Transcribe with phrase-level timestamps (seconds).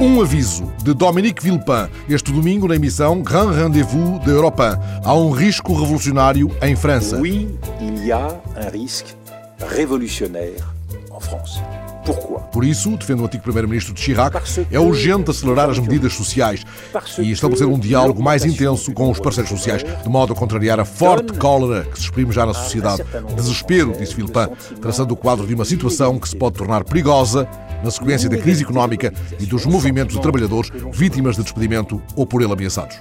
[0.00, 5.08] Um aviso de Dominique Villepin este domingo na emissão Grand Rendez-vous de Europe 1.
[5.08, 7.16] Há um risco revolucionário em França.
[7.16, 7.48] Oui,
[7.80, 9.16] il y a un risque
[9.58, 10.77] révolutionnaire
[11.18, 11.60] en France.
[12.04, 14.40] Pourquoi Por isso, defende o antigo primeiro-ministro de Chirac,
[14.70, 16.64] é urgente acelerar as medidas sociais
[17.18, 20.84] e estabelecer um diálogo mais intenso com os parceiros sociais, de modo a contrariar a
[20.84, 23.04] forte cólera que se exprime já na sociedade.
[23.36, 27.46] Desespero, disse Villepin, traçando o quadro de uma situação que se pode tornar perigosa
[27.84, 32.40] na sequência da crise económica e dos movimentos de trabalhadores vítimas de despedimento ou por
[32.40, 32.96] ele ameaçados.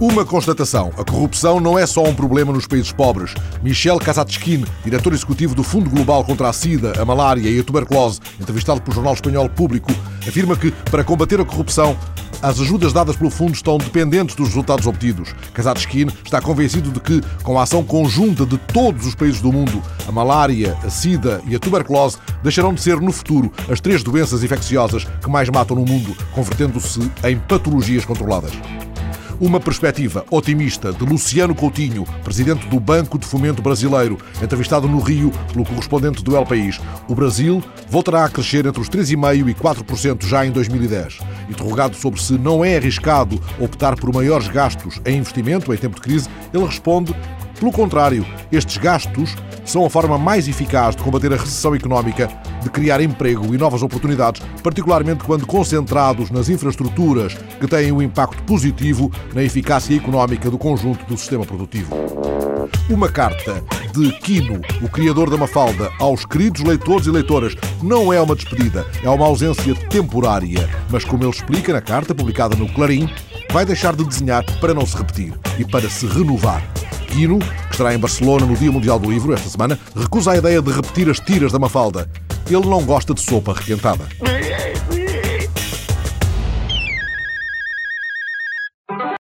[0.00, 3.34] Uma constatação: a corrupção não é só um problema nos países pobres.
[3.62, 8.20] Michel Kazatskin, diretor executivo do Fundo Global contra a SIDA, a malária e a tuberculose,
[8.40, 9.92] entrevistado pelo jornal espanhol Público,
[10.26, 11.96] afirma que, para combater a corrupção,
[12.42, 15.32] as ajudas dadas pelo fundo estão dependentes dos resultados obtidos.
[15.54, 19.80] Kazatskin está convencido de que, com a ação conjunta de todos os países do mundo,
[20.08, 24.42] a malária, a sida e a tuberculose deixarão de ser, no futuro, as três doenças
[24.42, 28.52] infecciosas que mais matam no mundo, convertendo-se em patologias controladas.
[29.42, 35.32] Uma perspectiva otimista de Luciano Coutinho, presidente do Banco de Fomento Brasileiro, entrevistado no Rio
[35.52, 36.80] pelo correspondente do El País.
[37.08, 41.18] O Brasil voltará a crescer entre os 3,5% e 4% já em 2010.
[41.50, 46.02] Interrogado sobre se não é arriscado optar por maiores gastos em investimento em tempo de
[46.02, 47.12] crise, ele responde
[47.62, 52.28] pelo contrário, estes gastos são a forma mais eficaz de combater a recessão económica,
[52.62, 58.42] de criar emprego e novas oportunidades, particularmente quando concentrados nas infraestruturas que têm um impacto
[58.44, 61.94] positivo na eficácia económica do conjunto do sistema produtivo.
[62.88, 68.20] Uma carta de Quino, o criador da Mafalda, aos queridos leitores e leitoras, não é
[68.20, 70.68] uma despedida, é uma ausência temporária.
[70.90, 73.08] Mas, como ele explica na carta publicada no Clarim,
[73.50, 76.62] vai deixar de desenhar para não se repetir e para se renovar.
[77.08, 77.38] Quino,
[77.72, 80.70] que estará em Barcelona no Dia Mundial do Livro esta semana, recusa a ideia de
[80.70, 82.08] repetir as tiras da Mafalda.
[82.46, 84.04] Ele não gosta de sopa requentada.